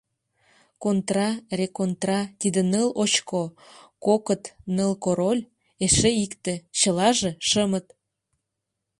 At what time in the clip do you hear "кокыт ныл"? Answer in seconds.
4.05-4.91